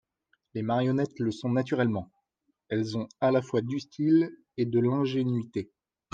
[0.55, 2.09] Les marionnettes le sont naturellement:
[2.69, 5.69] elles ont à la fois du style et de l'ingénuité.